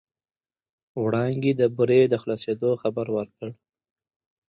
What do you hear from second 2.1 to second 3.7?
خلاصېدو خبر ورکړ.